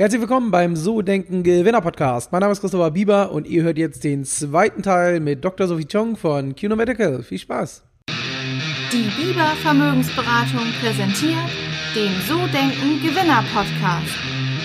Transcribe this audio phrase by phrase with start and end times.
[0.00, 2.30] Herzlich willkommen beim So Denken Gewinner Podcast.
[2.30, 5.66] Mein Name ist Christopher Bieber und ihr hört jetzt den zweiten Teil mit Dr.
[5.66, 7.24] Sophie Chong von Cuno Medical.
[7.24, 7.82] Viel Spaß.
[8.92, 11.50] Die Bieber Vermögensberatung präsentiert
[11.96, 14.14] den So Denken Gewinner Podcast.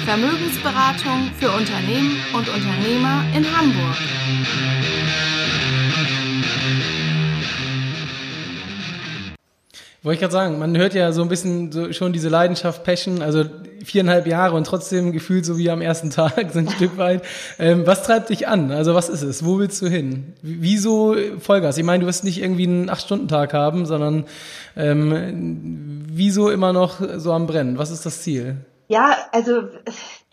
[0.05, 3.97] Vermögensberatung für Unternehmen und Unternehmer in Hamburg.
[10.04, 13.22] Wollte ich gerade sagen, man hört ja so ein bisschen so schon diese Leidenschaft, Passion,
[13.22, 13.46] also
[13.86, 17.23] viereinhalb Jahre und trotzdem gefühlt so wie am ersten Tag, so ein Stück weit.
[17.58, 18.72] Ähm, was treibt dich an?
[18.72, 19.46] Also was ist es?
[19.46, 20.34] Wo willst du hin?
[20.41, 21.77] Wieso Vollgas?
[21.77, 24.26] Ich meine, du wirst nicht irgendwie einen Acht-Stunden-Tag haben, sondern
[24.76, 27.77] ähm, wieso immer noch so am Brennen?
[27.77, 28.58] Was ist das Ziel?
[28.90, 29.70] Ja, also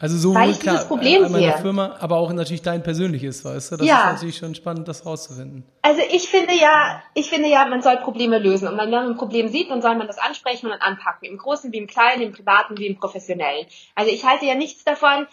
[0.00, 1.58] also so weil ich klar, dieses Problem einmal sehe.
[1.58, 3.76] Firma, aber auch natürlich dein persönliches, weißt du?
[3.76, 3.98] Das ja.
[3.98, 5.64] ist natürlich schon spannend, das rauszufinden.
[5.82, 8.66] Also ich finde ja, ich finde ja, man soll Probleme lösen.
[8.66, 11.28] Und wenn man ein Problem sieht, dann soll man das ansprechen und anpacken.
[11.28, 13.66] Im Großen wie im Kleinen, im Privaten wie im Professionellen.
[13.94, 15.26] Also ich halte ja nichts davon,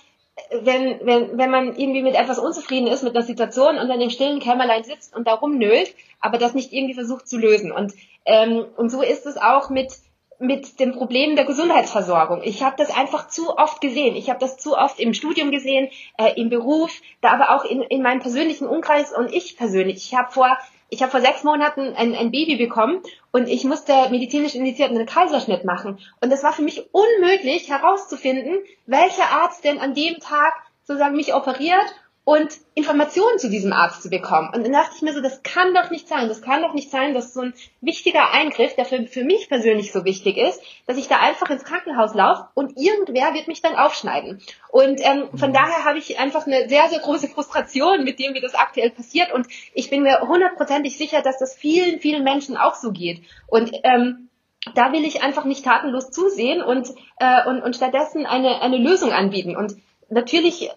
[0.52, 4.10] wenn, wenn, wenn man irgendwie mit etwas unzufrieden ist, mit einer Situation und dann im
[4.10, 7.72] stillen Kämmerlein sitzt und da rumnölt, aber das nicht irgendwie versucht zu lösen.
[7.72, 7.94] Und,
[8.26, 9.94] ähm, und so ist es auch mit,
[10.40, 12.42] mit dem Problem der Gesundheitsversorgung.
[12.44, 14.16] Ich habe das einfach zu oft gesehen.
[14.16, 17.82] Ich habe das zu oft im Studium gesehen, äh, im Beruf, da aber auch in,
[17.82, 19.98] in meinem persönlichen Umkreis und ich persönlich.
[19.98, 20.58] Ich habe vor
[20.90, 25.66] ich habe vor sechs Monaten ein, ein Baby bekommen und ich musste medizinisch indizierten Kaiserschnitt
[25.66, 26.00] machen.
[26.22, 30.54] Und es war für mich unmöglich herauszufinden, welcher Arzt denn an dem Tag
[30.86, 31.94] sozusagen mich operiert
[32.28, 34.50] und Informationen zu diesem Arzt zu bekommen.
[34.54, 36.28] Und dann dachte ich mir so, das kann doch nicht sein.
[36.28, 39.94] Das kann doch nicht sein, dass so ein wichtiger Eingriff, der für, für mich persönlich
[39.94, 43.78] so wichtig ist, dass ich da einfach ins Krankenhaus laufe und irgendwer wird mich dann
[43.78, 44.42] aufschneiden.
[44.68, 48.42] Und ähm, von daher habe ich einfach eine sehr, sehr große Frustration mit dem, wie
[48.42, 49.32] das aktuell passiert.
[49.32, 53.22] Und ich bin mir hundertprozentig sicher, dass das vielen, vielen Menschen auch so geht.
[53.48, 54.28] Und ähm,
[54.76, 59.14] da will ich einfach nicht tatenlos zusehen und, äh, und, und stattdessen eine, eine Lösung
[59.14, 59.56] anbieten.
[59.56, 59.78] Und
[60.10, 60.70] natürlich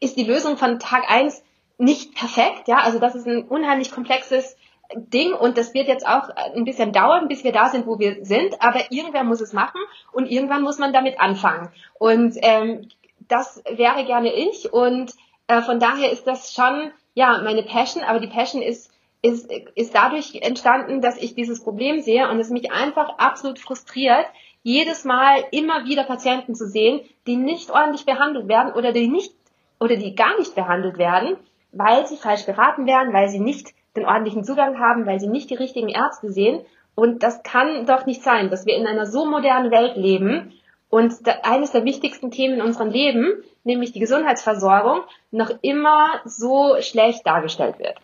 [0.00, 1.42] ist die Lösung von Tag eins
[1.78, 4.56] nicht perfekt, ja, also das ist ein unheimlich komplexes
[4.94, 8.24] Ding und das wird jetzt auch ein bisschen dauern, bis wir da sind, wo wir
[8.24, 9.80] sind, aber irgendwer muss es machen
[10.12, 11.68] und irgendwann muss man damit anfangen.
[11.98, 12.88] Und ähm,
[13.28, 15.12] das wäre gerne ich und
[15.46, 18.90] äh, von daher ist das schon, ja, meine Passion, aber die Passion ist,
[19.20, 24.26] ist, ist dadurch entstanden, dass ich dieses Problem sehe und es mich einfach absolut frustriert,
[24.62, 29.32] jedes Mal immer wieder Patienten zu sehen, die nicht ordentlich behandelt werden oder die nicht
[29.80, 31.36] oder die gar nicht behandelt werden,
[31.72, 35.50] weil sie falsch beraten werden, weil sie nicht den ordentlichen Zugang haben, weil sie nicht
[35.50, 36.60] die richtigen Ärzte sehen.
[36.94, 40.52] Und das kann doch nicht sein, dass wir in einer so modernen Welt leben
[40.90, 45.00] und eines der wichtigsten Themen in unserem Leben, nämlich die Gesundheitsversorgung,
[45.30, 47.96] noch immer so schlecht dargestellt wird.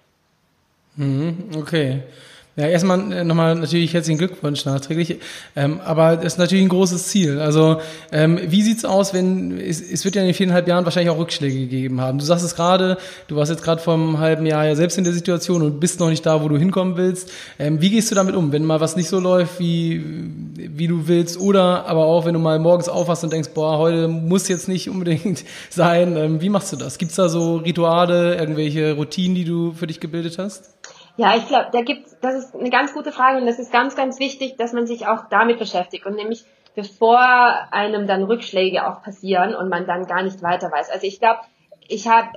[0.97, 2.03] Mhm, okay.
[2.57, 5.19] Ja, erstmal äh, nochmal natürlich herzlichen Glückwunsch nachträglich.
[5.57, 7.41] Ähm, aber das ist natürlich ein großes Ziel.
[7.41, 7.81] Also
[8.13, 11.19] ähm, wie sieht's aus, wenn es, es wird ja in den viereinhalb Jahren wahrscheinlich auch
[11.19, 12.19] Rückschläge gegeben haben.
[12.19, 15.03] Du sagst es gerade, du warst jetzt gerade vor einem halben Jahr ja selbst in
[15.03, 17.29] der Situation und bist noch nicht da, wo du hinkommen willst.
[17.59, 20.03] Ähm, wie gehst du damit um, wenn mal was nicht so läuft, wie
[20.57, 24.07] wie du willst, oder aber auch wenn du mal morgens aufwachst und denkst, boah, heute
[24.07, 26.17] muss jetzt nicht unbedingt sein.
[26.17, 26.99] Ähm, wie machst du das?
[26.99, 30.74] Gibt's da so Rituale, irgendwelche Routinen, die du für dich gebildet hast?
[31.17, 33.95] Ja, ich glaube, da gibt's, das ist eine ganz gute Frage und das ist ganz,
[33.95, 36.45] ganz wichtig, dass man sich auch damit beschäftigt und nämlich
[36.75, 37.19] bevor
[37.71, 40.91] einem dann Rückschläge auch passieren und man dann gar nicht weiter weiß.
[40.91, 41.41] Also ich glaube,
[41.87, 42.31] ich habe,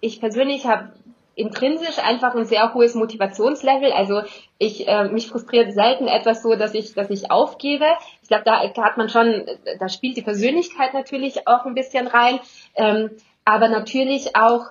[0.00, 0.92] ich persönlich habe
[1.38, 3.92] intrinsisch einfach ein sehr hohes Motivationslevel.
[3.92, 4.22] Also
[4.58, 7.86] ich äh, mich frustriert selten etwas so, dass ich, dass ich aufgebe.
[8.22, 9.46] Ich glaube, da hat man schon,
[9.78, 12.40] da spielt die Persönlichkeit natürlich auch ein bisschen rein,
[12.74, 13.10] ähm,
[13.44, 14.66] aber natürlich auch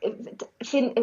[0.00, 0.10] äh,
[0.62, 0.98] find,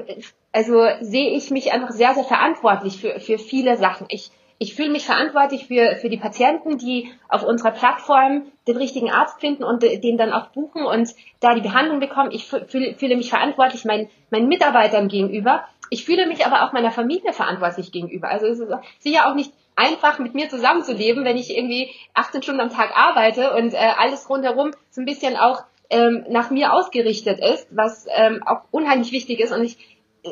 [0.52, 4.08] also sehe ich mich einfach sehr, sehr verantwortlich für, für viele Sachen.
[4.10, 9.12] Ich, ich fühle mich verantwortlich für, für die Patienten, die auf unserer Plattform den richtigen
[9.12, 12.32] Arzt finden und den dann auch buchen und da die Behandlung bekommen.
[12.32, 15.66] Ich fühle, fühle mich verantwortlich meinen, meinen Mitarbeitern gegenüber.
[15.90, 18.30] Ich fühle mich aber auch meiner Familie verantwortlich gegenüber.
[18.30, 22.62] Also es ist sicher auch nicht einfach mit mir zusammenzuleben, wenn ich irgendwie 18 Stunden
[22.62, 27.40] am Tag arbeite und äh, alles rundherum so ein bisschen auch ähm, nach mir ausgerichtet
[27.40, 29.54] ist, was ähm, auch unheimlich wichtig ist.
[29.54, 29.78] Und ich,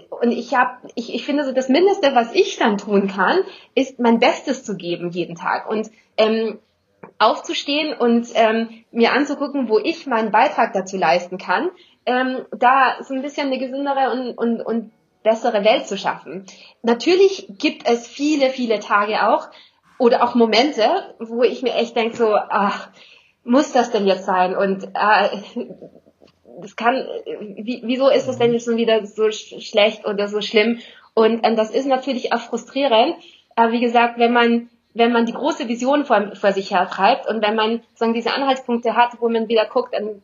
[0.10, 3.40] und ich habe, ich, ich finde so das Mindeste, was ich dann tun kann,
[3.74, 6.60] ist mein Bestes zu geben jeden Tag und ähm,
[7.20, 11.70] aufzustehen und ähm, mir anzugucken, wo ich meinen Beitrag dazu leisten kann,
[12.06, 14.92] ähm, da so ein bisschen eine gesündere und, und, und
[15.24, 16.46] bessere Welt zu schaffen.
[16.84, 19.50] Natürlich gibt es viele, viele Tage auch
[19.98, 22.90] oder auch Momente, wo ich mir echt denke so, ach,
[23.44, 24.56] muss das denn jetzt sein?
[24.56, 25.66] Und äh,
[26.62, 30.80] das kann, wie, wieso ist es denn jetzt schon wieder so schlecht oder so schlimm?
[31.14, 33.16] Und ähm, das ist natürlich auch frustrierend.
[33.56, 37.28] Aber wie gesagt, wenn man wenn man die große Vision vor, vor sich her treibt
[37.28, 40.22] und wenn man sagen, diese Anhaltspunkte hat, wo man wieder guckt und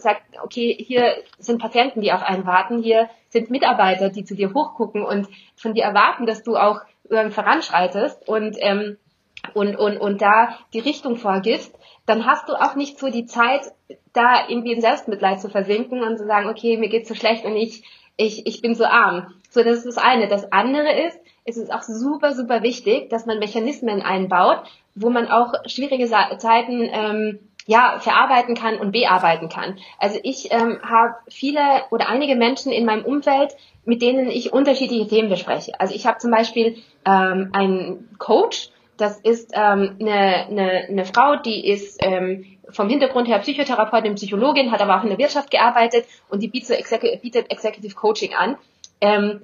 [0.00, 4.54] sagt, okay, hier sind Patienten, die auf einen warten, hier sind Mitarbeiter, die zu dir
[4.54, 6.80] hochgucken und von dir erwarten, dass du auch
[7.10, 8.96] ähm, voranschreitest und, ähm,
[9.52, 13.72] und, und, und da die Richtung vorgibst, dann hast du auch nicht so die Zeit,
[14.12, 17.56] da irgendwie in Selbstmitleid zu versinken und zu sagen, okay, mir geht's so schlecht und
[17.56, 17.82] ich,
[18.16, 19.32] ich, ich bin so arm.
[19.50, 20.28] So, das ist das eine.
[20.28, 24.62] Das andere ist, es ist auch super, super wichtig, dass man Mechanismen einbaut,
[24.94, 29.78] wo man auch schwierige Zeiten ähm, ja, verarbeiten kann und bearbeiten kann.
[29.98, 31.60] Also ich ähm, habe viele
[31.90, 33.52] oder einige Menschen in meinem Umfeld,
[33.84, 35.78] mit denen ich unterschiedliche Themen bespreche.
[35.78, 41.36] Also ich habe zum Beispiel ähm, einen Coach, das ist ähm, eine, eine, eine Frau,
[41.36, 46.06] die ist ähm, vom Hintergrund her Psychotherapeutin, Psychologin, hat aber auch in der Wirtschaft gearbeitet
[46.28, 48.56] und die bietet, Executive, bietet Executive Coaching an.
[49.00, 49.42] Ähm,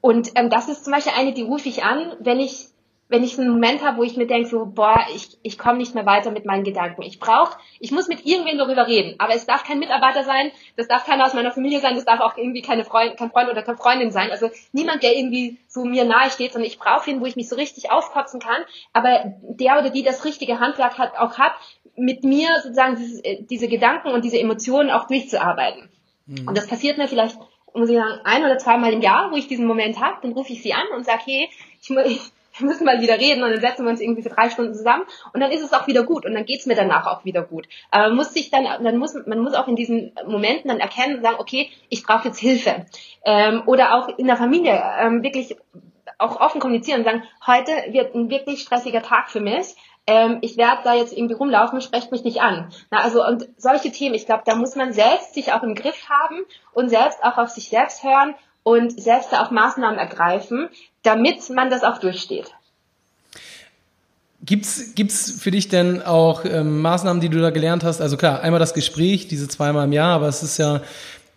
[0.00, 2.66] und ähm, das ist zum Beispiel eine, die rufe ich an, wenn ich
[3.12, 5.78] wenn ich so einen Moment habe, wo ich mir denke, so, boah, ich, ich komme
[5.78, 7.02] nicht mehr weiter mit meinen Gedanken.
[7.02, 9.16] Ich brauche, ich muss mit irgendwem darüber reden.
[9.18, 12.20] Aber es darf kein Mitarbeiter sein, das darf keiner aus meiner Familie sein, das darf
[12.20, 14.30] auch irgendwie keine Freund, kein Freund oder keine Freundin sein.
[14.30, 17.50] Also niemand, der irgendwie so mir nahe steht, sondern ich brauche ihn, wo ich mich
[17.50, 18.62] so richtig auskotzen kann.
[18.94, 21.52] Aber der oder die das richtige Handwerk hat, auch hat,
[21.94, 25.90] mit mir sozusagen diese, äh, diese Gedanken und diese Emotionen auch durchzuarbeiten.
[26.24, 26.48] Mhm.
[26.48, 27.36] Und das passiert mir vielleicht
[27.74, 30.52] muss ich sagen, ein oder zweimal im Jahr, wo ich diesen Moment habe, dann rufe
[30.52, 31.48] ich sie an und sage, hey,
[31.80, 32.20] ich, ich,
[32.58, 35.04] wir müssen mal wieder reden und dann setzen wir uns irgendwie für drei Stunden zusammen
[35.32, 37.66] und dann ist es auch wieder gut und dann geht's mir danach auch wieder gut.
[37.90, 41.16] Aber man muss sich dann, dann muss, man muss auch in diesen Momenten dann erkennen
[41.16, 42.86] und sagen, okay, ich brauche jetzt Hilfe.
[43.24, 45.56] Ähm, oder auch in der Familie ähm, wirklich
[46.18, 49.74] auch offen kommunizieren und sagen, heute wird ein wirklich stressiger Tag für mich.
[50.06, 52.72] Ähm, ich werde da jetzt irgendwie rumlaufen, sprecht mich nicht an.
[52.90, 56.08] Na, also und solche Themen, ich glaube, da muss man selbst sich auch im Griff
[56.08, 56.40] haben
[56.72, 60.68] und selbst auch auf sich selbst hören und selbst da auch Maßnahmen ergreifen,
[61.02, 62.52] damit man das auch durchsteht.
[64.44, 68.00] Gibt's gibt's für dich denn auch ähm, Maßnahmen, die du da gelernt hast?
[68.00, 70.82] Also klar, einmal das Gespräch, diese zweimal im Jahr, aber es ist ja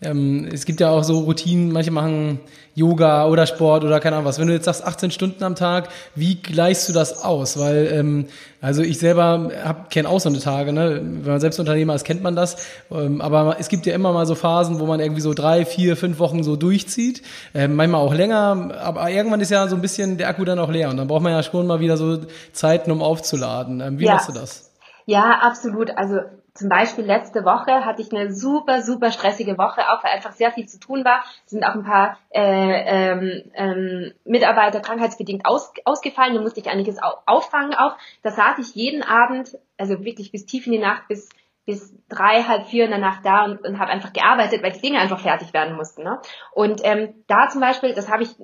[0.02, 2.40] ähm, es gibt ja auch so Routinen, manche machen
[2.74, 4.38] Yoga oder Sport oder keine Ahnung was.
[4.38, 7.58] Wenn du jetzt sagst 18 Stunden am Tag, wie gleichst du das aus?
[7.58, 8.28] Weil ähm,
[8.60, 11.00] also ich selber hab kenne auch so eine Tage, ne?
[11.02, 12.58] Wenn man selbst Unternehmer ist, kennt man das.
[12.92, 15.96] Ähm, aber es gibt ja immer mal so Phasen, wo man irgendwie so drei, vier,
[15.96, 17.22] fünf Wochen so durchzieht.
[17.54, 20.70] Ähm, manchmal auch länger, aber irgendwann ist ja so ein bisschen der Akku dann auch
[20.70, 22.20] leer und dann braucht man ja schon mal wieder so
[22.52, 23.80] Zeiten, um aufzuladen.
[23.80, 24.16] Ähm, wie ja.
[24.16, 24.74] machst du das?
[25.06, 25.98] Ja, absolut.
[25.98, 26.20] Also
[26.56, 30.52] zum Beispiel letzte Woche hatte ich eine super, super stressige Woche, auch weil einfach sehr
[30.52, 31.24] viel zu tun war.
[31.46, 36.70] Es sind auch ein paar äh, ähm, ähm, Mitarbeiter krankheitsbedingt aus, ausgefallen, da musste ich
[36.70, 37.98] einiges auffangen auch.
[38.24, 41.30] Da saß ich jeden Abend, also wirklich bis tief in die Nacht, bis
[41.66, 44.82] bis drei, halb vier in der Nacht da und, und habe einfach gearbeitet, weil die
[44.82, 46.04] Dinge einfach fertig werden mussten.
[46.04, 46.22] Ne?
[46.54, 48.36] Und ähm, da zum Beispiel, das habe ich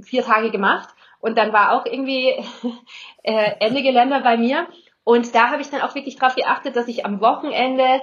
[0.00, 0.88] vier Tage gemacht
[1.20, 2.42] und dann war auch irgendwie
[3.22, 4.66] äh, Ende Geländer bei mir
[5.04, 8.02] und da habe ich dann auch wirklich darauf geachtet, dass ich am Wochenende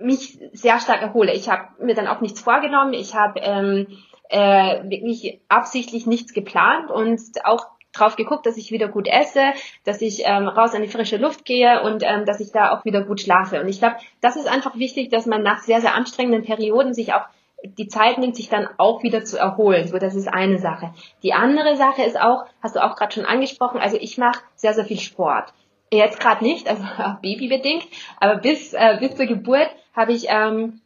[0.00, 1.32] mich sehr stark erhole.
[1.32, 2.94] Ich habe mir dann auch nichts vorgenommen.
[2.94, 3.86] Ich habe ähm,
[4.28, 9.52] äh, wirklich absichtlich nichts geplant und auch drauf geguckt, dass ich wieder gut esse,
[9.84, 12.84] dass ich ähm, raus an die frische Luft gehe und ähm, dass ich da auch
[12.84, 13.60] wieder gut schlafe.
[13.60, 17.14] Und ich glaube, das ist einfach wichtig, dass man nach sehr, sehr anstrengenden Perioden sich
[17.14, 17.26] auch
[17.62, 19.86] die Zeit nimmt, sich dann auch wieder zu erholen.
[19.86, 20.92] So, das ist eine Sache.
[21.22, 24.74] Die andere Sache ist auch, hast du auch gerade schon angesprochen, also ich mache sehr,
[24.74, 25.52] sehr viel Sport.
[25.90, 26.82] Jetzt gerade nicht, also
[27.22, 27.86] babybedingt,
[28.18, 30.80] aber bis, äh, bis zur Geburt habe ich ähm,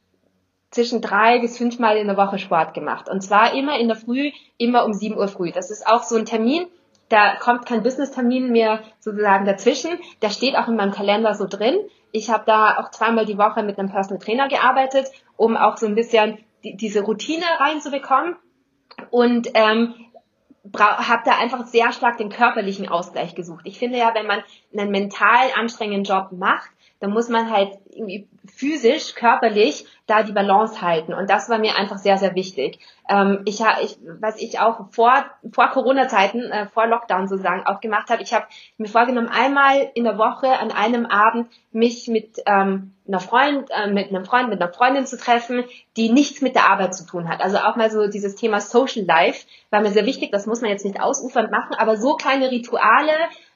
[0.70, 3.08] zwischen drei bis fünfmal in der Woche Sport gemacht.
[3.08, 5.50] Und zwar immer in der Früh, immer um sieben Uhr früh.
[5.50, 6.66] Das ist auch so ein Termin,
[7.08, 9.98] da kommt kein Business-Termin mehr sozusagen dazwischen.
[10.20, 11.78] Der steht auch in meinem Kalender so drin.
[12.12, 15.06] Ich habe da auch zweimal die Woche mit einem Personal Trainer gearbeitet,
[15.36, 18.36] um auch so ein bisschen die, diese Routine reinzubekommen.
[19.10, 19.94] Und ähm,
[20.76, 23.62] habe da einfach sehr stark den körperlichen Ausgleich gesucht.
[23.64, 24.42] Ich finde ja, wenn man
[24.76, 26.70] einen mental anstrengenden Job macht,
[27.00, 31.12] dann muss man halt irgendwie physisch, körperlich da die Balance halten.
[31.12, 32.78] Und das war mir einfach sehr, sehr wichtig.
[33.08, 38.10] Ähm, ich, ich, was ich auch vor, vor Corona-Zeiten, äh, vor Lockdown sozusagen auch gemacht
[38.10, 38.46] habe, ich habe
[38.78, 43.90] mir vorgenommen, einmal in der Woche an einem Abend mich mit ähm, einer Freund, äh,
[43.90, 45.64] mit einem Freund, mit einer Freundin zu treffen,
[45.96, 47.42] die nichts mit der Arbeit zu tun hat.
[47.42, 50.32] Also auch mal so dieses Thema Social Life war mir sehr wichtig.
[50.32, 53.12] Das muss man jetzt nicht ausufernd machen, aber so kleine Rituale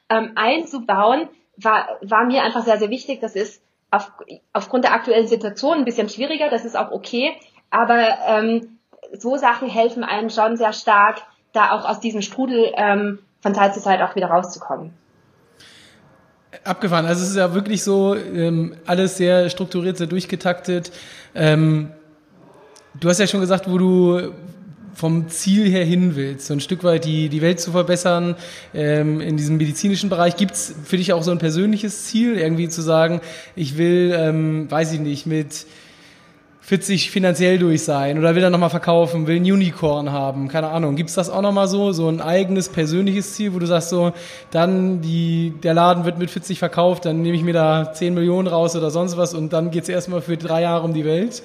[0.09, 3.19] ähm, einzubauen, war, war mir einfach sehr, sehr wichtig.
[3.21, 4.11] Das ist auf,
[4.53, 7.33] aufgrund der aktuellen Situation ein bisschen schwieriger, das ist auch okay.
[7.69, 8.79] Aber ähm,
[9.17, 11.21] so Sachen helfen einem schon sehr stark,
[11.53, 14.93] da auch aus diesem Strudel ähm, von Zeit zu Zeit auch wieder rauszukommen.
[16.63, 17.05] Abgefahren.
[17.05, 20.91] Also es ist ja wirklich so, ähm, alles sehr strukturiert, sehr durchgetaktet.
[21.35, 21.91] Ähm,
[22.99, 24.33] du hast ja schon gesagt, wo du
[24.93, 28.35] vom Ziel her hin willst, so ein Stück weit die, die Welt zu verbessern
[28.73, 30.37] ähm, in diesem medizinischen Bereich.
[30.37, 33.21] Gibt's für dich auch so ein persönliches Ziel, irgendwie zu sagen,
[33.55, 35.65] ich will, ähm, weiß ich nicht, mit
[36.63, 40.95] 40 finanziell durch sein oder will er nochmal verkaufen, will ein Unicorn haben, keine Ahnung.
[40.95, 44.13] Gibt's das auch nochmal so, so ein eigenes persönliches Ziel, wo du sagst so,
[44.49, 48.47] dann die, der Laden wird mit 40 verkauft, dann nehme ich mir da 10 Millionen
[48.47, 51.43] raus oder sonst was und dann geht's erstmal für drei Jahre um die Welt?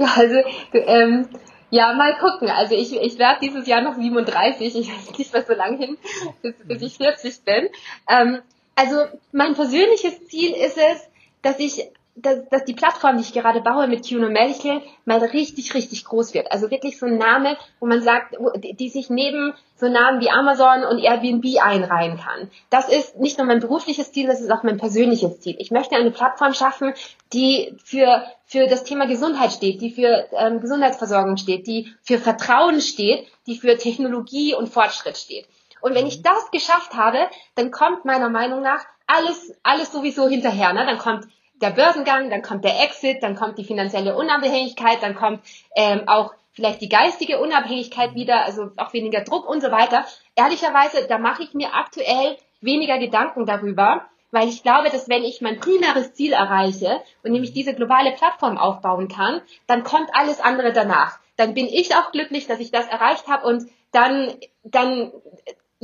[0.00, 0.36] ja, also,
[0.72, 1.26] ähm,
[1.74, 2.48] ja, mal gucken.
[2.50, 5.98] Also ich, ich werde dieses Jahr noch 37, ich weiß nicht mehr so lange hin,
[6.40, 7.68] bis, bis ich 40 bin.
[8.08, 8.42] Ähm,
[8.76, 8.96] also
[9.32, 11.08] mein persönliches Ziel ist es,
[11.42, 15.74] dass ich dass, dass die Plattform, die ich gerade baue mit Cuno Medical, mal richtig,
[15.74, 16.52] richtig groß wird.
[16.52, 20.30] Also wirklich so ein Name, wo man sagt, die, die sich neben so Namen wie
[20.30, 22.50] Amazon und Airbnb einreihen kann.
[22.70, 25.56] Das ist nicht nur mein berufliches Ziel, das ist auch mein persönliches Ziel.
[25.58, 26.94] Ich möchte eine Plattform schaffen,
[27.32, 32.80] die für, für das Thema Gesundheit steht, die für ähm, Gesundheitsversorgung steht, die für Vertrauen
[32.80, 35.46] steht, die für Technologie und Fortschritt steht.
[35.80, 37.18] Und wenn ich das geschafft habe,
[37.56, 40.72] dann kommt meiner Meinung nach alles, alles sowieso hinterher.
[40.72, 40.86] Ne?
[40.86, 41.26] Dann kommt
[41.60, 45.40] der Börsengang, dann kommt der Exit, dann kommt die finanzielle Unabhängigkeit, dann kommt
[45.76, 50.04] ähm, auch vielleicht die geistige Unabhängigkeit wieder, also auch weniger Druck und so weiter.
[50.36, 55.40] Ehrlicherweise, da mache ich mir aktuell weniger Gedanken darüber, weil ich glaube, dass wenn ich
[55.40, 60.72] mein primäres Ziel erreiche und nämlich diese globale Plattform aufbauen kann, dann kommt alles andere
[60.72, 61.18] danach.
[61.36, 64.34] Dann bin ich auch glücklich, dass ich das erreicht habe und dann,
[64.64, 65.12] dann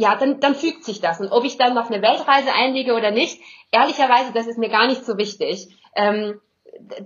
[0.00, 1.20] ja, dann, dann fügt sich das.
[1.20, 3.38] Und ob ich dann noch eine Weltreise einlege oder nicht,
[3.70, 5.68] ehrlicherweise, das ist mir gar nicht so wichtig.
[5.94, 6.40] Ähm,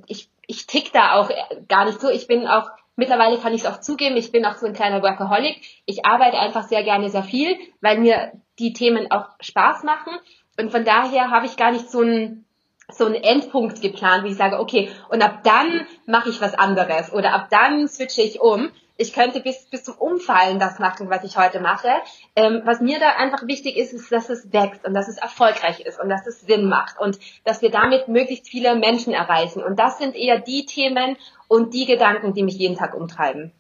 [0.07, 1.29] ich, ich tick da auch
[1.69, 2.09] gar nicht so.
[2.09, 5.03] Ich bin auch, mittlerweile kann ich es auch zugeben, ich bin auch so ein kleiner
[5.03, 5.61] Workaholic.
[5.87, 10.13] Ich arbeite einfach sehr gerne sehr viel, weil mir die Themen auch Spaß machen.
[10.57, 12.45] Und von daher habe ich gar nicht so einen,
[12.93, 17.13] so einen Endpunkt geplant, wie ich sage, okay, und ab dann mache ich was anderes
[17.13, 21.25] oder ab dann switche ich um, ich könnte bis, bis zum Umfallen das machen, was
[21.25, 21.89] ich heute mache.
[22.37, 25.81] Ähm, was mir da einfach wichtig ist, ist, dass es wächst und dass es erfolgreich
[25.81, 29.63] ist und dass es Sinn macht und dass wir damit möglichst viele Menschen erreichen.
[29.63, 31.17] Und das sind eher die Themen
[31.49, 33.53] und die Gedanken, die mich jeden Tag umtreiben.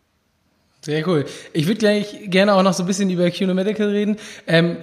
[0.80, 1.24] Sehr cool.
[1.52, 4.18] Ich würde gleich gerne auch noch so ein bisschen über QNO Medical reden.
[4.46, 4.76] Ähm,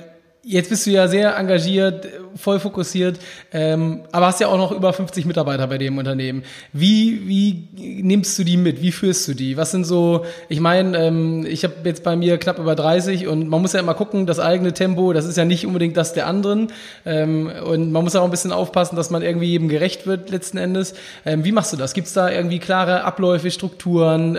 [0.43, 3.19] Jetzt bist du ja sehr engagiert, voll fokussiert,
[3.53, 6.41] ähm, aber hast ja auch noch über 50 Mitarbeiter bei dem Unternehmen.
[6.73, 8.81] Wie, wie nimmst du die mit?
[8.81, 9.55] Wie führst du die?
[9.55, 13.49] Was sind so, ich meine, ähm, ich habe jetzt bei mir knapp über 30 und
[13.49, 16.25] man muss ja immer gucken, das eigene Tempo, das ist ja nicht unbedingt das der
[16.25, 16.71] anderen.
[17.05, 20.57] Ähm, und man muss auch ein bisschen aufpassen, dass man irgendwie jedem gerecht wird letzten
[20.57, 20.95] Endes.
[21.23, 21.93] Ähm, wie machst du das?
[21.93, 24.35] Gibt es da irgendwie klare Abläufe, Strukturen?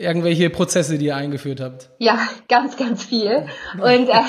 [0.00, 1.90] Irgendwelche Prozesse, die ihr eingeführt habt?
[1.98, 3.46] Ja, ganz, ganz viel.
[3.74, 4.22] Und äh,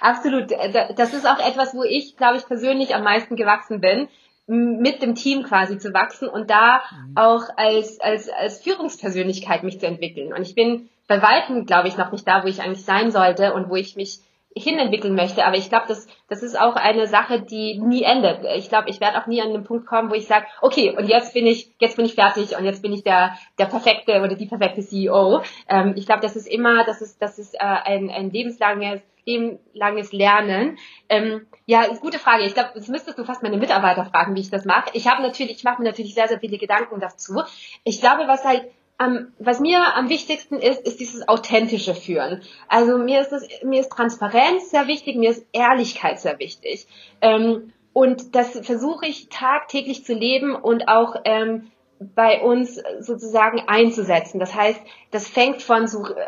[0.00, 0.50] absolut,
[0.96, 4.08] das ist auch etwas, wo ich, glaube ich, persönlich am meisten gewachsen bin,
[4.46, 7.16] mit dem Team quasi zu wachsen und da mhm.
[7.16, 10.32] auch als, als, als Führungspersönlichkeit mich zu entwickeln.
[10.32, 13.52] Und ich bin bei Weitem, glaube ich, noch nicht da, wo ich eigentlich sein sollte
[13.52, 14.20] und wo ich mich
[14.56, 15.44] hinentwickeln möchte.
[15.44, 18.44] Aber ich glaube, das, das ist auch eine Sache, die nie endet.
[18.56, 21.08] Ich glaube, ich werde auch nie an den Punkt kommen, wo ich sage, okay, und
[21.08, 24.34] jetzt bin ich, jetzt bin ich fertig und jetzt bin ich der, der perfekte oder
[24.34, 25.42] die perfekte CEO.
[25.68, 30.12] Ähm, ich glaube, das ist immer, das ist, das ist äh, ein, ein lebenslanges lebenslanges
[30.12, 30.78] Lernen.
[31.08, 32.44] Ähm, ja, gute Frage.
[32.44, 34.90] Ich glaube, das müsstest du fast meine Mitarbeiter fragen, wie ich das mache.
[34.92, 37.42] Ich habe natürlich, ich mache mir natürlich sehr, sehr viele Gedanken dazu.
[37.84, 38.66] Ich glaube, was halt
[39.00, 42.42] ähm, was mir am wichtigsten ist, ist dieses authentische Führen.
[42.68, 46.86] Also mir ist das, mir ist Transparenz sehr wichtig, mir ist Ehrlichkeit sehr wichtig.
[47.20, 51.70] Ähm, und das versuche ich tagtäglich zu leben und auch ähm,
[52.14, 54.38] bei uns sozusagen einzusetzen.
[54.38, 54.80] Das heißt,
[55.10, 56.24] das fängt von so äh,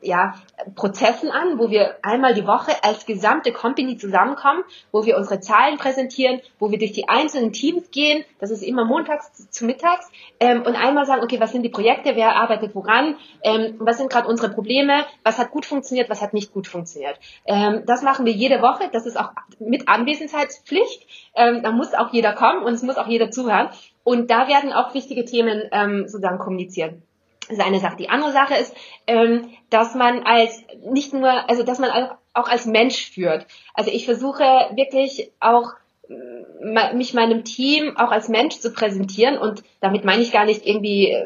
[0.00, 0.34] ja,
[0.74, 5.78] Prozessen an, wo wir einmal die Woche als gesamte Company zusammenkommen, wo wir unsere Zahlen
[5.78, 10.10] präsentieren, wo wir durch die einzelnen Teams gehen, das ist immer montags zu mittags,
[10.40, 14.10] ähm, und einmal sagen, okay, was sind die Projekte, wer arbeitet woran, ähm, was sind
[14.10, 17.18] gerade unsere Probleme, was hat gut funktioniert, was hat nicht gut funktioniert.
[17.46, 22.12] Ähm, das machen wir jede Woche, das ist auch mit Anwesenheitspflicht, ähm, da muss auch
[22.12, 23.68] jeder kommen und es muss auch jeder zuhören.
[24.04, 26.94] Und da werden auch wichtige Themen ähm, sozusagen kommuniziert.
[27.48, 27.96] Das ist eine Sache.
[27.96, 28.74] Die andere Sache ist,
[29.06, 31.90] ähm, dass man als nicht nur, also dass man
[32.34, 33.46] auch als Mensch führt.
[33.74, 34.44] Also ich versuche
[34.74, 35.72] wirklich auch
[36.94, 41.10] mich meinem Team auch als Mensch zu präsentieren und damit meine ich gar nicht irgendwie
[41.10, 41.24] äh,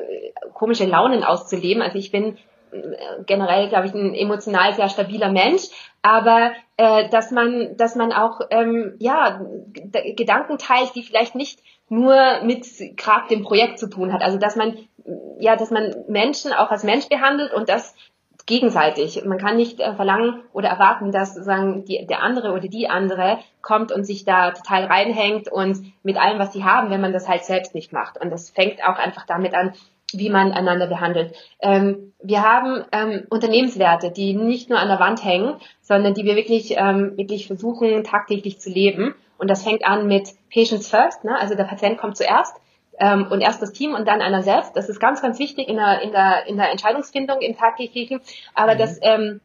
[0.54, 1.82] komische Launen auszuleben.
[1.82, 2.36] Also ich bin
[2.72, 2.78] äh,
[3.26, 5.64] generell, glaube ich, ein emotional sehr stabiler Mensch,
[6.02, 9.40] aber äh, dass man, dass man auch ähm, ja
[10.16, 12.66] Gedanken teilt, die vielleicht nicht nur mit
[12.96, 14.22] gerade dem Projekt zu tun hat.
[14.22, 14.76] Also dass man
[15.38, 17.94] ja, dass man Menschen auch als Mensch behandelt und das
[18.46, 19.24] gegenseitig.
[19.24, 23.38] Man kann nicht äh, verlangen oder erwarten, dass sozusagen die, der andere oder die andere
[23.60, 27.28] kommt und sich da total reinhängt und mit allem, was sie haben, wenn man das
[27.28, 28.20] halt selbst nicht macht.
[28.20, 29.72] Und das fängt auch einfach damit an,
[30.12, 31.34] wie man einander behandelt.
[31.60, 36.36] Ähm, wir haben ähm, Unternehmenswerte, die nicht nur an der Wand hängen, sondern die wir
[36.36, 39.16] wirklich, ähm, wirklich versuchen, tagtäglich zu leben.
[39.38, 41.36] Und das fängt an mit Patients First, ne?
[41.38, 42.56] also der Patient kommt zuerst
[42.98, 44.76] ähm, und erst das Team und dann einer selbst.
[44.76, 48.20] Das ist ganz, ganz wichtig in der, in der, in der Entscheidungsfindung im tagtäglichen.
[48.54, 48.78] Aber mhm.
[48.78, 49.40] das ähm,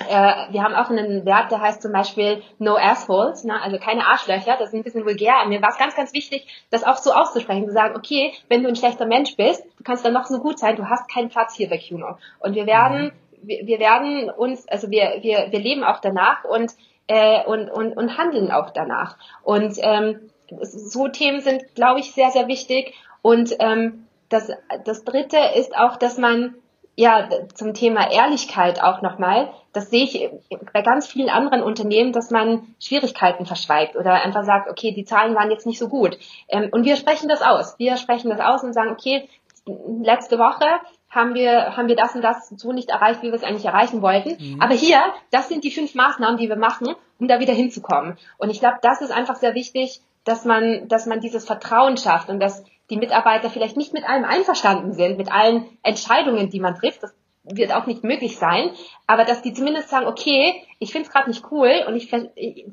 [0.00, 3.60] äh, wir haben auch einen Wert, der heißt zum Beispiel No Assholes, ne?
[3.60, 5.44] also keine Arschlöcher, das ist ein bisschen vulgär.
[5.46, 8.68] Mir war es ganz, ganz wichtig, das auch so auszusprechen, zu sagen, okay, wenn du
[8.68, 11.54] ein schlechter Mensch bist, du kannst dann noch so gut sein, du hast keinen Platz
[11.54, 12.18] hier bei Kuno.
[12.40, 13.48] Und wir werden, mhm.
[13.48, 16.72] wir, wir werden uns, also wir, wir, wir leben auch danach und,
[17.06, 19.16] äh, und, und, und handeln auch danach.
[19.42, 20.30] Und ähm,
[20.60, 22.94] so Themen sind, glaube ich, sehr, sehr wichtig.
[23.22, 24.50] Und ähm, das,
[24.84, 26.54] das Dritte ist auch, dass man
[26.96, 29.50] ja, zum Thema Ehrlichkeit auch nochmal.
[29.72, 30.30] Das sehe ich
[30.72, 35.34] bei ganz vielen anderen Unternehmen, dass man Schwierigkeiten verschweigt oder einfach sagt, okay, die Zahlen
[35.34, 36.16] waren jetzt nicht so gut.
[36.48, 37.78] Ähm, und wir sprechen das aus.
[37.78, 39.28] Wir sprechen das aus und sagen, okay,
[39.66, 40.66] letzte Woche
[41.08, 44.02] haben wir, haben wir das und das so nicht erreicht, wie wir es eigentlich erreichen
[44.02, 44.36] wollten.
[44.38, 44.60] Mhm.
[44.60, 48.18] Aber hier, das sind die fünf Maßnahmen, die wir machen, um da wieder hinzukommen.
[48.36, 52.28] Und ich glaube, das ist einfach sehr wichtig, dass man, dass man dieses Vertrauen schafft
[52.28, 56.74] und dass die Mitarbeiter vielleicht nicht mit allem einverstanden sind, mit allen Entscheidungen, die man
[56.74, 57.02] trifft.
[57.02, 58.70] Das wird auch nicht möglich sein.
[59.06, 62.66] Aber dass die zumindest sagen, okay, ich finde es gerade nicht cool und ich, ich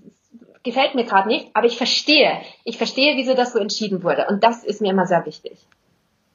[0.63, 2.41] gefällt mir gerade nicht, aber ich verstehe.
[2.63, 4.27] Ich verstehe, wieso das so entschieden wurde.
[4.29, 5.57] Und das ist mir immer sehr wichtig.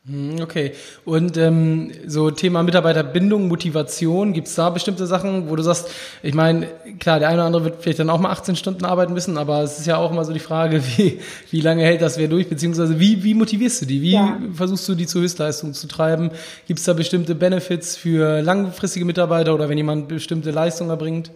[0.09, 0.73] Hm, okay.
[1.05, 5.89] Und ähm, so Thema Mitarbeiterbindung, Motivation, gibt's da bestimmte Sachen, wo du sagst,
[6.23, 6.69] ich meine,
[7.01, 9.63] klar, der eine oder andere wird vielleicht dann auch mal 18 Stunden arbeiten müssen, aber
[9.63, 11.19] es ist ja auch immer so die Frage, wie,
[11.51, 14.01] wie lange hält das wer durch, beziehungsweise wie, wie motivierst du die?
[14.01, 14.39] Wie ja.
[14.55, 16.31] versuchst du die zur Höchstleistung zu treiben?
[16.69, 21.33] Gibt's da bestimmte Benefits für langfristige Mitarbeiter oder wenn jemand bestimmte Leistungen erbringt?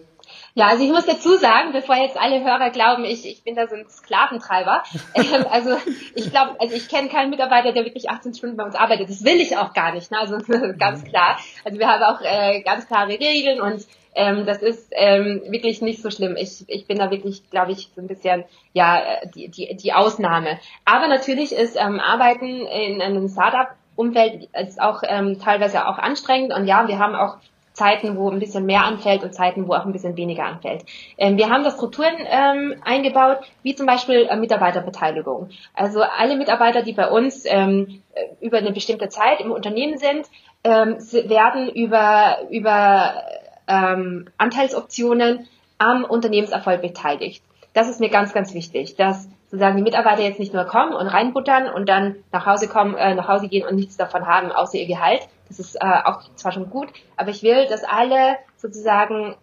[0.53, 3.67] Ja, also ich muss dazu sagen, bevor jetzt alle Hörer glauben, ich, ich bin da
[3.67, 4.83] so ein Sklaventreiber.
[5.13, 5.77] Ähm, also
[6.15, 9.09] ich glaube, also ich kenne keinen Mitarbeiter, der wirklich 18 Stunden bei uns arbeitet.
[9.09, 10.19] Das will ich auch gar nicht, ne?
[10.19, 10.37] also
[10.77, 11.37] ganz klar.
[11.65, 16.01] Also wir haben auch äh, ganz klare Regeln und ähm, das ist ähm, wirklich nicht
[16.01, 16.35] so schlimm.
[16.37, 19.01] Ich, ich bin da wirklich, glaube ich, so ein bisschen ja
[19.35, 20.59] die, die, die Ausnahme.
[20.85, 26.67] Aber natürlich ist ähm, Arbeiten in einem Startup-Umfeld ist auch ähm, teilweise auch anstrengend und
[26.67, 27.37] ja, wir haben auch
[27.73, 30.83] Zeiten, wo ein bisschen mehr anfällt und Zeiten, wo auch ein bisschen weniger anfällt.
[31.17, 35.49] Ähm, wir haben da Strukturen ähm, eingebaut, wie zum Beispiel äh, Mitarbeiterbeteiligung.
[35.73, 40.27] Also alle Mitarbeiter, die bei uns ähm, äh, über eine bestimmte Zeit im Unternehmen sind,
[40.63, 40.97] ähm,
[41.29, 43.23] werden über, über
[43.67, 47.43] ähm, Anteilsoptionen am Unternehmenserfolg beteiligt.
[47.73, 51.07] Das ist mir ganz, ganz wichtig, dass sozusagen die Mitarbeiter jetzt nicht nur kommen und
[51.07, 54.77] reinbuttern und dann nach Hause kommen, äh, nach Hause gehen und nichts davon haben, außer
[54.77, 56.87] ihr Gehalt, das ist äh, auch zwar schon gut,
[57.17, 59.35] aber ich will, dass alle sozusagen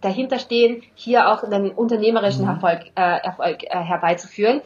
[0.00, 2.50] dahinter stehen, hier auch einen unternehmerischen mhm.
[2.50, 4.60] Erfolg, äh, Erfolg äh, herbeizuführen.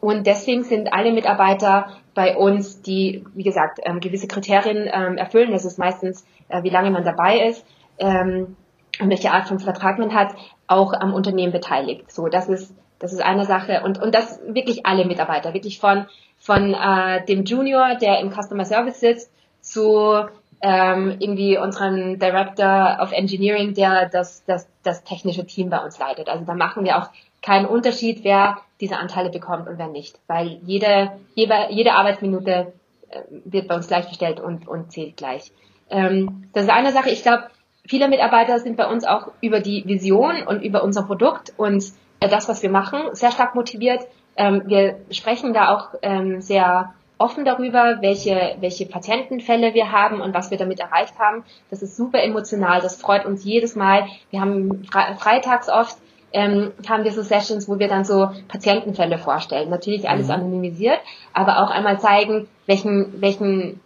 [0.00, 5.52] Und deswegen sind alle Mitarbeiter bei uns, die, wie gesagt, ähm, gewisse Kriterien ähm, erfüllen.
[5.52, 7.64] Das ist meistens, äh, wie lange man dabei ist
[7.98, 8.56] ähm,
[9.00, 10.34] und welche Art von Vertrag man hat,
[10.66, 12.10] auch am Unternehmen beteiligt.
[12.10, 16.06] So, das ist das ist eine Sache und und das wirklich alle Mitarbeiter, wirklich von
[16.36, 19.32] von äh, dem Junior, der im Customer Service sitzt,
[19.68, 20.26] zu
[20.60, 26.28] ähm, irgendwie unseren Director of Engineering, der das, das, das technische Team bei uns leitet.
[26.28, 27.10] Also da machen wir auch
[27.42, 32.72] keinen Unterschied, wer diese Anteile bekommt und wer nicht, weil jede, jede, jede Arbeitsminute
[33.10, 35.52] äh, wird bei uns gleichgestellt und, und zählt gleich.
[35.90, 37.10] Ähm, das ist eine Sache.
[37.10, 37.44] Ich glaube,
[37.86, 41.84] viele Mitarbeiter sind bei uns auch über die Vision und über unser Produkt und
[42.20, 44.06] äh, das, was wir machen, sehr stark motiviert.
[44.36, 50.34] Ähm, wir sprechen da auch ähm, sehr offen darüber, welche, welche Patientenfälle wir haben und
[50.34, 51.44] was wir damit erreicht haben.
[51.70, 54.06] Das ist super emotional, das freut uns jedes Mal.
[54.30, 54.84] Wir haben
[55.18, 55.96] freitags oft
[56.32, 59.70] ähm, haben wir so Sessions, wo wir dann so Patientenfälle vorstellen.
[59.70, 60.34] Natürlich alles mhm.
[60.34, 61.00] anonymisiert,
[61.32, 63.80] aber auch einmal zeigen, welchen, welchen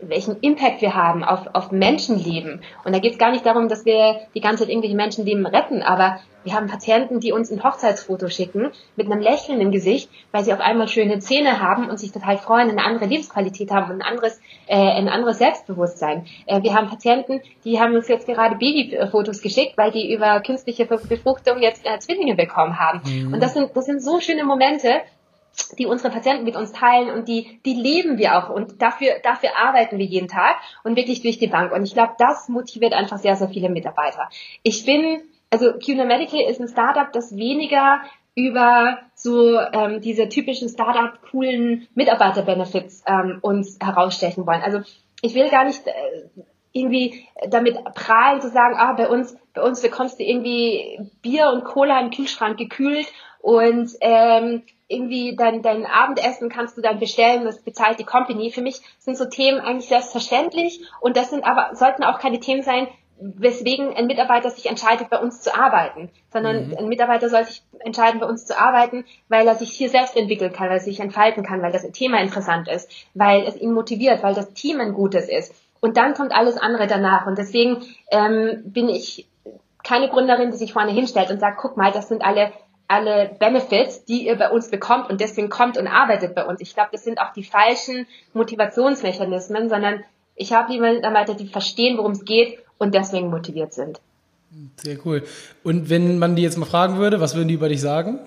[0.00, 2.62] welchen Impact wir haben auf, auf Menschenleben.
[2.84, 5.82] Und da geht es gar nicht darum, dass wir die ganze Zeit irgendwelche Menschenleben retten,
[5.82, 10.44] aber wir haben Patienten, die uns ein Hochzeitsfoto schicken mit einem Lächeln im Gesicht, weil
[10.44, 14.00] sie auf einmal schöne Zähne haben und sich total freuen, eine andere Lebensqualität haben und
[14.00, 16.26] ein anderes, äh, ein anderes Selbstbewusstsein.
[16.46, 20.86] Äh, wir haben Patienten, die haben uns jetzt gerade Babyfotos geschickt, weil die über künstliche
[20.86, 23.00] Befruchtung jetzt äh, Zwillinge bekommen haben.
[23.04, 23.34] Mhm.
[23.34, 25.00] Und das sind, das sind so schöne Momente,
[25.78, 29.50] die unsere Patienten mit uns teilen und die, die leben wir auch und dafür, dafür
[29.56, 31.72] arbeiten wir jeden Tag und wirklich durch die Bank.
[31.72, 34.28] Und ich glaube, das motiviert einfach sehr, sehr viele Mitarbeiter.
[34.62, 38.00] Ich bin, also QNA Medical ist ein Startup, das weniger
[38.34, 44.60] über so ähm, diese typischen Startup coolen Mitarbeiter-Benefits ähm, uns herausstechen wollen.
[44.62, 44.80] Also
[45.22, 45.92] ich will gar nicht äh,
[46.72, 51.64] irgendwie damit prahlen zu sagen, ah, bei uns, bei uns bekommst du irgendwie Bier und
[51.64, 53.06] Cola im Kühlschrank gekühlt
[53.40, 58.50] und ähm, irgendwie dein, dein Abendessen kannst du dann bestellen, das bezahlt die Company.
[58.50, 62.62] Für mich sind so Themen eigentlich selbstverständlich und das sind aber, sollten auch keine Themen
[62.62, 62.86] sein,
[63.18, 66.76] weswegen ein Mitarbeiter sich entscheidet, bei uns zu arbeiten, sondern mhm.
[66.78, 70.52] ein Mitarbeiter soll sich entscheiden, bei uns zu arbeiten, weil er sich hier selbst entwickeln
[70.52, 74.22] kann, weil er sich entfalten kann, weil das Thema interessant ist, weil es ihn motiviert,
[74.22, 75.54] weil das Team ein gutes ist.
[75.80, 77.26] Und dann kommt alles andere danach.
[77.26, 79.26] Und deswegen ähm, bin ich
[79.82, 82.52] keine Gründerin, die sich vorne hinstellt und sagt, guck mal, das sind alle
[82.88, 86.60] alle Benefits, die ihr bei uns bekommt und deswegen kommt und arbeitet bei uns.
[86.60, 91.98] Ich glaube, das sind auch die falschen Motivationsmechanismen, sondern ich habe lieber Mitarbeiter, die verstehen,
[91.98, 94.00] worum es geht und deswegen motiviert sind.
[94.76, 95.24] Sehr cool.
[95.64, 98.20] Und wenn man die jetzt mal fragen würde, was würden die über dich sagen?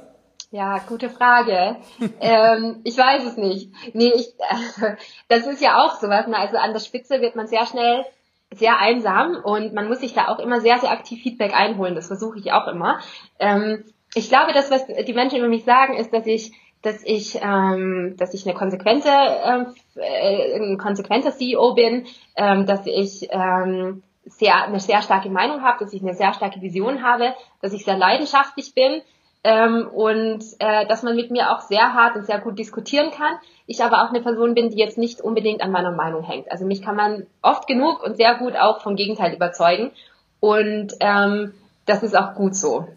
[0.52, 1.78] Ja, gute Frage.
[2.20, 3.72] ähm, ich weiß es nicht.
[3.94, 4.96] Nee, ich, äh,
[5.28, 6.28] das ist ja auch sowas.
[6.28, 6.38] Ne?
[6.38, 8.04] Also an der Spitze wird man sehr schnell
[8.52, 11.94] sehr einsam und man muss sich da auch immer sehr, sehr aktiv Feedback einholen.
[11.94, 13.00] Das versuche ich auch immer.
[13.38, 13.84] Ähm,
[14.16, 18.16] ich glaube, das, was die Menschen über mich sagen, ist, dass ich dass ich, ähm,
[18.18, 24.64] dass ich eine konsequente, ähm, äh, ein konsequenter CEO bin, ähm, dass ich ähm, sehr,
[24.64, 27.98] eine sehr starke Meinung habe, dass ich eine sehr starke Vision habe, dass ich sehr
[27.98, 29.02] leidenschaftlich bin
[29.44, 33.38] ähm, und äh, dass man mit mir auch sehr hart und sehr gut diskutieren kann.
[33.66, 36.52] Ich aber auch eine Person bin, die jetzt nicht unbedingt an meiner Meinung hängt.
[36.52, 39.92] Also mich kann man oft genug und sehr gut auch vom Gegenteil überzeugen
[40.40, 41.54] und ähm,
[41.86, 42.88] das ist auch gut so.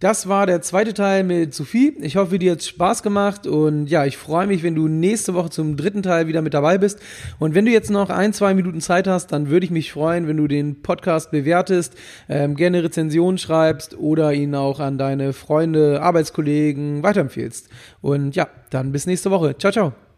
[0.00, 1.94] Das war der zweite Teil mit Sophie.
[2.00, 5.50] Ich hoffe, dir hat Spaß gemacht und ja, ich freue mich, wenn du nächste Woche
[5.50, 7.00] zum dritten Teil wieder mit dabei bist.
[7.38, 10.26] Und wenn du jetzt noch ein, zwei Minuten Zeit hast, dann würde ich mich freuen,
[10.26, 11.96] wenn du den Podcast bewertest,
[12.30, 17.68] ähm, gerne Rezensionen schreibst oder ihn auch an deine Freunde, Arbeitskollegen weiterempfehlst.
[18.00, 19.54] Und ja, dann bis nächste Woche.
[19.58, 20.09] Ciao, ciao.